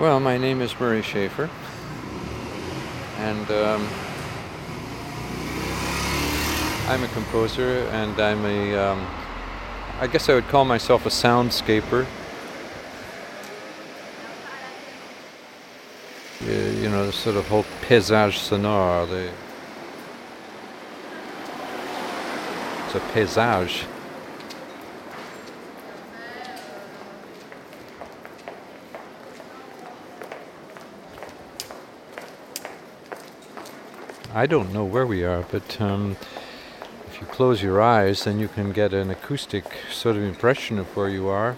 Well, 0.00 0.18
my 0.18 0.38
name 0.38 0.62
is 0.62 0.80
Murray 0.80 1.02
Schafer, 1.02 1.50
and 3.18 3.50
um, 3.50 3.86
I'm 6.88 7.04
a 7.04 7.08
composer, 7.08 7.86
and 7.92 8.18
I'm 8.18 8.42
a, 8.46 8.78
um, 8.78 9.06
I 10.00 10.06
guess 10.06 10.30
I 10.30 10.34
would 10.36 10.48
call 10.48 10.64
myself 10.64 11.04
a 11.04 11.10
soundscaper. 11.10 12.06
You, 16.46 16.88
know, 16.88 17.04
the 17.04 17.12
sort 17.12 17.36
of 17.36 17.46
whole 17.48 17.66
paysage 17.82 18.38
sonore, 18.38 19.06
the, 19.06 19.30
it's 22.86 22.94
a 22.94 23.00
paysage. 23.12 23.84
I 34.32 34.46
don't 34.46 34.72
know 34.72 34.84
where 34.84 35.06
we 35.06 35.24
are, 35.24 35.44
but 35.50 35.80
um, 35.80 36.16
if 37.08 37.20
you 37.20 37.26
close 37.26 37.64
your 37.64 37.82
eyes, 37.82 38.22
then 38.22 38.38
you 38.38 38.46
can 38.46 38.70
get 38.70 38.92
an 38.94 39.10
acoustic 39.10 39.64
sort 39.90 40.14
of 40.14 40.22
impression 40.22 40.78
of 40.78 40.86
where 40.96 41.08
you 41.08 41.26
are. 41.26 41.56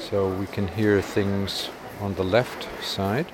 So 0.00 0.30
we 0.30 0.46
can 0.46 0.66
hear 0.68 1.02
things 1.02 1.68
on 2.00 2.14
the 2.14 2.24
left 2.24 2.68
side. 2.82 3.26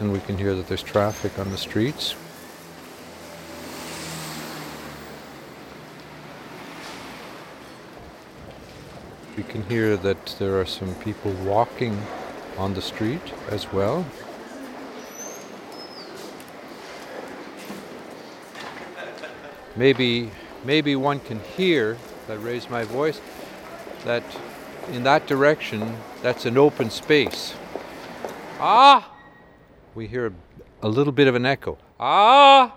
And 0.00 0.12
we 0.12 0.20
can 0.20 0.38
hear 0.38 0.54
that 0.54 0.66
there's 0.66 0.82
traffic 0.82 1.38
on 1.38 1.50
the 1.50 1.58
streets. 1.58 2.16
We 9.42 9.48
can 9.48 9.64
hear 9.64 9.96
that 9.96 10.36
there 10.38 10.60
are 10.60 10.64
some 10.64 10.94
people 10.96 11.32
walking 11.44 12.00
on 12.56 12.74
the 12.74 12.80
street 12.80 13.34
as 13.48 13.72
well. 13.72 14.06
Maybe, 19.74 20.30
maybe 20.62 20.94
one 20.94 21.18
can 21.18 21.40
hear, 21.40 21.94
if 21.94 22.30
I 22.30 22.34
raise 22.34 22.70
my 22.70 22.84
voice, 22.84 23.20
that 24.04 24.22
in 24.92 25.02
that 25.02 25.26
direction, 25.26 25.96
that's 26.22 26.46
an 26.46 26.56
open 26.56 26.88
space. 26.88 27.54
Ah! 28.60 29.12
We 29.96 30.06
hear 30.06 30.28
a, 30.28 30.86
a 30.86 30.88
little 30.88 31.12
bit 31.12 31.26
of 31.26 31.34
an 31.34 31.46
echo. 31.46 31.78
Ah! 31.98 32.76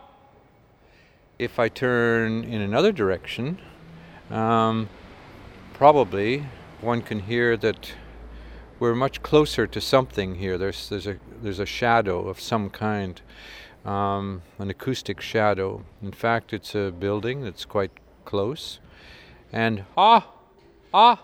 If 1.37 1.59
I 1.59 1.69
turn 1.69 2.43
in 2.43 2.59
another 2.61 2.91
direction, 2.91 3.59
um, 4.31 4.89
probably 5.77 6.45
one 6.79 7.01
can 7.01 7.19
hear 7.19 7.57
that 7.57 7.93
we're 8.79 8.95
much 8.95 9.21
closer 9.21 9.67
to 9.67 9.81
something 9.81 10.35
here. 10.35 10.57
There's 10.57 10.89
there's 10.89 11.07
a 11.07 11.17
there's 11.41 11.59
a 11.59 11.65
shadow 11.65 12.29
of 12.29 12.39
some 12.39 12.69
kind, 12.69 13.21
um, 13.83 14.41
an 14.57 14.69
acoustic 14.69 15.19
shadow. 15.19 15.83
In 16.01 16.13
fact, 16.13 16.53
it's 16.53 16.75
a 16.75 16.91
building 16.91 17.43
that's 17.43 17.65
quite 17.65 17.91
close, 18.23 18.79
and 19.51 19.83
ah, 19.97 20.31
ah, 20.93 21.21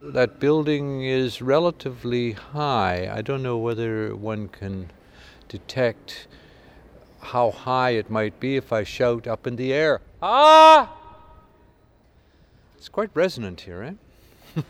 that 0.00 0.40
building 0.40 1.02
is 1.02 1.42
relatively 1.42 2.32
high. 2.32 3.10
I 3.12 3.20
don't 3.20 3.42
know 3.42 3.58
whether 3.58 4.16
one 4.16 4.48
can 4.48 4.90
detect 5.48 6.28
how 7.20 7.50
high 7.50 7.90
it 7.90 8.08
might 8.08 8.40
be 8.40 8.56
if 8.56 8.72
I 8.72 8.84
shout 8.84 9.26
up 9.26 9.46
in 9.46 9.56
the 9.56 9.74
air. 9.74 10.00
Ah! 10.22 10.99
It's 12.80 12.88
quite 12.88 13.10
resonant 13.12 13.60
here, 13.60 13.82
eh? 13.82 14.62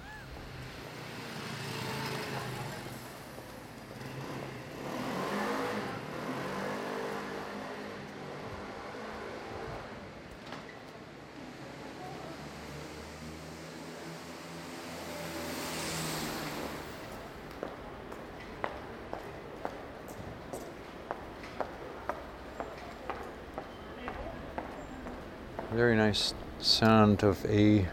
Very 25.71 25.95
nice 25.95 26.35
sound 26.59 27.23
of 27.23 27.47
a 27.47 27.87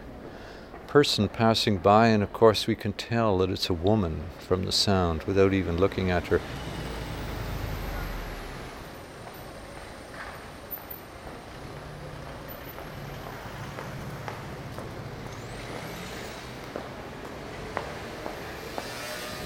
person 0.88 1.28
passing 1.28 1.76
by, 1.76 2.06
and 2.08 2.22
of 2.22 2.32
course, 2.32 2.66
we 2.66 2.74
can 2.74 2.94
tell 2.94 3.38
that 3.38 3.50
it's 3.50 3.68
a 3.68 3.74
woman 3.74 4.24
from 4.38 4.64
the 4.64 4.72
sound 4.72 5.22
without 5.24 5.52
even 5.52 5.76
looking 5.76 6.10
at 6.10 6.28
her. 6.28 6.40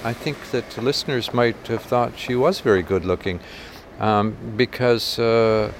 I 0.05 0.13
think 0.13 0.51
that 0.51 0.77
listeners 0.77 1.33
might 1.33 1.67
have 1.67 1.83
thought 1.83 2.17
she 2.17 2.35
was 2.35 2.61
very 2.61 2.83
good 2.83 3.05
looking 3.05 3.41
um, 3.99 4.35
because 4.57 5.19
uh, 5.19 5.71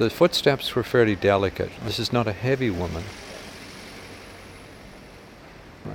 the 0.00 0.08
footsteps 0.08 0.74
were 0.74 0.82
fairly 0.82 1.14
delicate. 1.14 1.70
This 1.84 1.98
is 1.98 2.10
not 2.10 2.26
a 2.26 2.32
heavy 2.32 2.70
woman. 2.70 3.04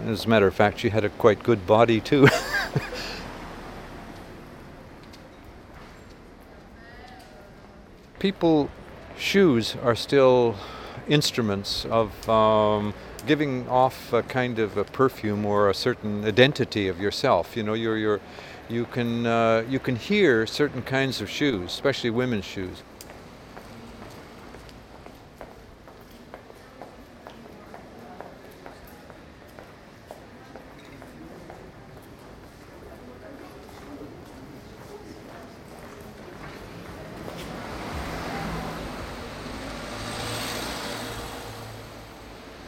As 0.05 0.25
a 0.25 0.29
matter 0.29 0.45
of 0.45 0.53
fact, 0.53 0.77
she 0.77 0.89
had 0.89 1.03
a 1.03 1.09
quite 1.09 1.41
good 1.41 1.65
body 1.65 1.99
too. 1.99 2.27
People, 8.19 8.69
shoes 9.17 9.75
are 9.81 9.95
still 9.95 10.55
instruments 11.07 11.85
of 11.85 12.29
um, 12.29 12.93
giving 13.25 13.67
off 13.67 14.13
a 14.13 14.21
kind 14.21 14.59
of 14.59 14.77
a 14.77 14.83
perfume 14.83 15.47
or 15.47 15.67
a 15.67 15.73
certain 15.73 16.23
identity 16.25 16.87
of 16.87 17.01
yourself. 17.01 17.57
You 17.57 17.63
know, 17.63 17.73
you're, 17.73 17.97
you're, 17.97 18.21
you 18.69 18.85
can 18.85 19.25
uh, 19.25 19.63
you 19.67 19.79
can 19.79 19.95
hear 19.95 20.45
certain 20.45 20.83
kinds 20.83 21.21
of 21.21 21.29
shoes, 21.29 21.71
especially 21.73 22.11
women's 22.11 22.45
shoes. 22.45 22.83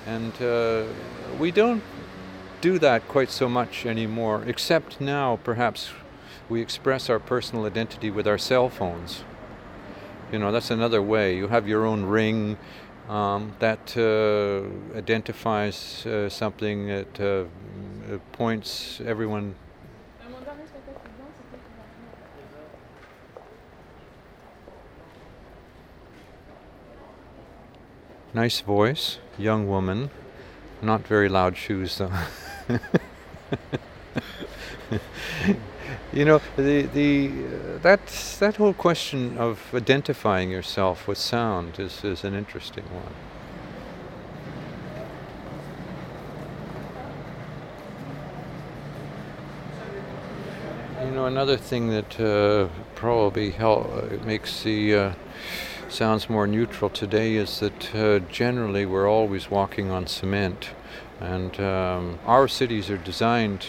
And 0.08 0.42
uh, 0.42 0.86
we 1.38 1.52
don't 1.52 1.84
do 2.62 2.80
that 2.80 3.08
quite 3.10 3.30
so 3.30 3.50
much 3.50 3.86
anymore, 3.86 4.42
except 4.48 5.02
now 5.02 5.38
perhaps 5.44 5.92
we 6.48 6.62
express 6.62 7.10
our 7.10 7.20
personal 7.20 7.66
identity 7.66 8.10
with 8.10 8.26
our 8.26 8.38
cell 8.38 8.70
phones. 8.70 9.26
You 10.32 10.40
know, 10.40 10.52
that's 10.54 10.72
another 10.72 11.02
way. 11.02 11.36
You 11.36 11.50
have 11.50 11.68
your 11.68 11.86
own 11.86 12.06
ring 12.06 12.58
um, 13.10 13.54
that 13.60 13.98
uh, 13.98 14.98
identifies 14.98 16.06
uh, 16.06 16.30
something, 16.30 16.88
that 16.88 17.20
uh, 17.20 18.18
points 18.32 19.02
everyone. 19.06 19.56
Nice 28.34 28.62
voice, 28.62 29.20
young 29.38 29.68
woman, 29.68 30.10
not 30.82 31.08
very 31.08 31.30
loud 31.30 31.56
shoes 31.58 31.98
though. 31.98 32.12
you 36.14 36.26
know 36.26 36.42
the 36.58 36.82
the 36.94 37.30
uh, 37.30 37.78
that 37.82 38.06
that 38.40 38.58
whole 38.58 38.74
question 38.74 39.38
of 39.38 39.74
identifying 39.74 40.50
yourself 40.52 41.08
with 41.08 41.18
sound 41.18 41.80
is 41.80 42.04
is 42.04 42.24
an 42.24 42.34
interesting 42.34 42.84
one. 42.94 43.14
You 51.06 51.12
know, 51.14 51.26
another 51.26 51.56
thing 51.58 51.90
that 51.90 52.20
uh, 52.20 52.68
probably 52.96 53.52
help, 53.52 53.88
uh, 53.94 54.26
makes 54.26 54.64
the 54.64 54.96
uh, 54.96 55.14
sounds 55.90 56.30
more 56.30 56.48
neutral 56.48 56.90
today 56.90 57.36
is 57.36 57.60
that 57.60 57.96
uh, 57.96 58.20
generally 58.32 58.86
we're 58.86 59.10
always 59.10 59.50
walking 59.50 59.90
on 59.90 60.06
cement, 60.06 60.72
and 61.20 61.60
um, 61.60 62.20
our 62.26 62.48
cities 62.48 62.90
are 62.90 62.98
designed 62.98 63.68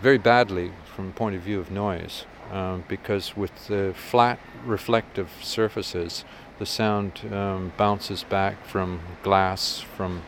very 0.00 0.18
badly 0.18 0.72
from 0.94 1.08
the 1.08 1.12
point 1.12 1.34
of 1.34 1.42
view 1.42 1.58
of 1.58 1.70
noise 1.70 2.24
um, 2.52 2.84
because 2.88 3.36
with 3.36 3.66
the 3.66 3.94
flat 3.96 4.38
reflective 4.64 5.30
surfaces, 5.42 6.24
the 6.58 6.66
sound 6.66 7.20
um, 7.32 7.72
bounces 7.76 8.22
back 8.22 8.64
from 8.64 9.00
glass, 9.22 9.80
from 9.80 10.22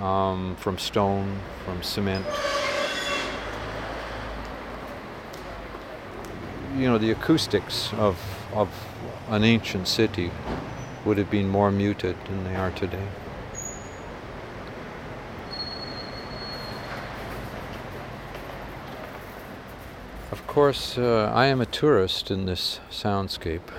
um, 0.00 0.54
from 0.56 0.76
stone, 0.76 1.38
from 1.64 1.82
cement. 1.82 2.26
You 6.76 6.88
know, 6.88 6.98
the 6.98 7.10
acoustics 7.10 7.92
of 7.94 8.18
of 8.52 8.68
an 9.28 9.42
ancient 9.42 9.88
city 9.88 10.30
would 11.04 11.18
have 11.18 11.30
been 11.30 11.48
more 11.48 11.70
muted 11.70 12.16
than 12.26 12.44
they 12.44 12.54
are 12.54 12.70
today. 12.70 13.08
Of 20.32 20.46
course, 20.46 20.96
uh, 20.96 21.32
I 21.34 21.46
am 21.46 21.60
a 21.60 21.66
tourist 21.66 22.30
in 22.30 22.46
this 22.46 22.80
soundscape. 22.90 23.70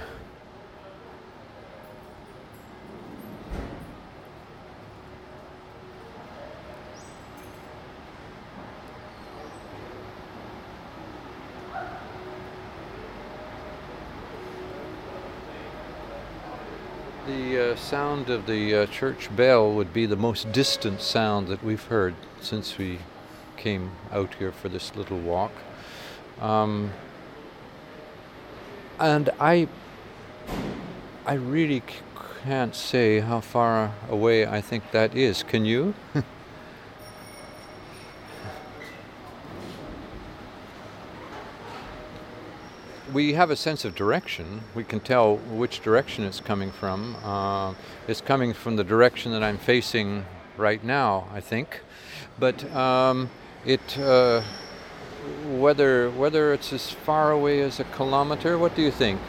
The 17.28 17.74
uh, 17.74 17.76
sound 17.76 18.30
of 18.30 18.46
the 18.46 18.74
uh, 18.74 18.86
church 18.86 19.36
bell 19.36 19.74
would 19.74 19.92
be 19.92 20.06
the 20.06 20.16
most 20.16 20.50
distant 20.54 21.02
sound 21.02 21.50
that 21.50 21.62
we've 21.62 21.84
heard 21.84 22.16
since 22.40 22.78
we 22.78 23.00
came 23.58 23.92
out 24.14 24.36
here 24.36 24.54
for 24.54 24.70
this 24.70 24.96
little 24.96 25.20
walk. 25.20 25.52
Um, 26.40 26.92
and 28.98 29.30
I, 29.42 29.68
I 31.26 31.34
really 31.34 31.84
can't 32.46 32.74
say 32.74 33.20
how 33.20 33.42
far 33.42 33.94
away 34.10 34.46
I 34.46 34.62
think 34.62 34.92
that 34.92 35.14
is. 35.14 35.44
Can 35.44 35.66
you? 35.66 35.96
we 43.18 43.34
have 43.34 43.50
a 43.50 43.56
sense 43.56 43.84
of 43.84 43.96
direction. 43.96 44.62
We 44.76 44.84
can 44.84 45.00
tell 45.00 45.38
which 45.38 45.80
direction 45.82 46.24
it's 46.24 46.40
coming 46.40 46.70
from. 46.72 47.16
Uh, 47.24 47.74
it's 48.08 48.22
coming 48.22 48.54
from 48.54 48.76
the 48.76 48.84
direction 48.84 49.32
that 49.32 49.42
I'm 49.42 49.58
facing 49.58 50.24
right 50.56 50.84
now, 50.84 51.28
I 51.34 51.42
think. 51.42 51.82
But 52.38 52.64
um, 52.76 53.32
it. 53.66 53.98
Uh, 53.98 54.44
whether 55.50 56.12
whether 56.12 56.54
it's 56.54 56.72
as 56.72 56.92
far 56.92 57.32
away 57.32 57.62
as 57.62 57.80
a 57.80 57.84
kilometer. 57.86 58.56
What 58.56 58.76
do 58.76 58.84
you 58.84 58.92
think? 58.92 59.20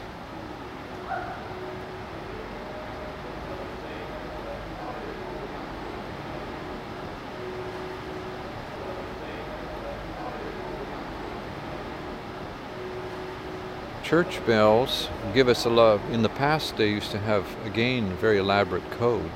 Church 14.09 14.43
bells 14.47 15.07
give 15.35 15.47
us 15.47 15.65
a 15.65 15.69
lot. 15.69 16.01
In 16.09 16.23
the 16.23 16.29
past, 16.29 16.77
they 16.77 16.89
used 16.89 17.11
to 17.11 17.19
have 17.19 17.45
again 17.63 18.17
very 18.17 18.39
elaborate 18.39 18.89
code. 18.89 19.29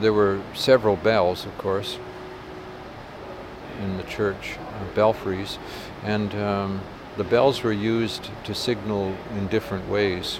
There 0.00 0.12
were 0.12 0.42
several 0.52 0.96
bells, 0.96 1.46
of 1.46 1.56
course, 1.56 1.98
in 3.80 3.96
the 3.96 4.02
church 4.02 4.58
uh, 4.58 4.94
belfries, 4.94 5.58
and 6.04 6.34
um, 6.34 6.82
the 7.16 7.24
bells 7.24 7.62
were 7.62 7.72
used 7.72 8.28
to 8.44 8.54
signal 8.54 9.16
in 9.30 9.48
different 9.48 9.88
ways. 9.88 10.36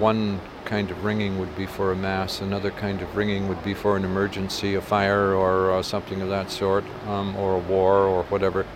One 0.00 0.40
kind 0.64 0.90
of 0.90 1.04
ringing 1.04 1.38
would 1.38 1.54
be 1.54 1.66
for 1.66 1.92
a 1.92 1.96
mass, 1.96 2.40
another 2.40 2.72
kind 2.72 3.02
of 3.02 3.14
ringing 3.14 3.46
would 3.48 3.62
be 3.62 3.74
for 3.74 3.96
an 3.96 4.04
emergency, 4.04 4.74
a 4.74 4.80
fire 4.80 5.32
or 5.32 5.70
uh, 5.70 5.82
something 5.82 6.20
of 6.20 6.28
that 6.30 6.50
sort, 6.50 6.82
um, 7.06 7.36
or 7.36 7.54
a 7.54 7.60
war 7.60 7.98
or 7.98 8.24
whatever. 8.24 8.66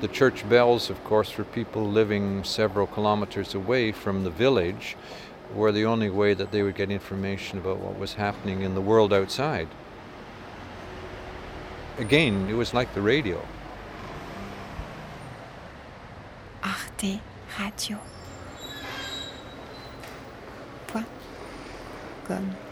The 0.00 0.08
church 0.08 0.46
bells, 0.48 0.90
of 0.90 1.02
course, 1.04 1.30
for 1.30 1.44
people 1.44 1.88
living 1.88 2.44
several 2.44 2.86
kilometers 2.86 3.54
away 3.54 3.92
from 3.92 4.24
the 4.24 4.30
village, 4.30 4.96
were 5.54 5.72
the 5.72 5.86
only 5.86 6.10
way 6.10 6.34
that 6.34 6.50
they 6.50 6.62
would 6.62 6.74
get 6.74 6.90
information 6.90 7.58
about 7.58 7.78
what 7.78 7.98
was 7.98 8.14
happening 8.14 8.62
in 8.62 8.74
the 8.74 8.80
world 8.80 9.12
outside. 9.12 9.68
Again, 11.98 12.46
it 12.50 12.54
was 12.54 12.74
like 12.74 12.92
the 12.94 13.00
radio. 13.00 13.40
Arte 16.62 17.20
Radio. 17.58 17.98
Point. 20.88 21.06
Com. 22.26 22.65